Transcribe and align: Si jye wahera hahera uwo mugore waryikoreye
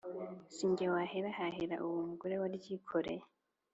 Si 0.55 0.65
jye 0.77 0.87
wahera 0.93 1.29
hahera 1.37 1.75
uwo 1.87 1.99
mugore 2.09 2.35
waryikoreye 2.41 3.23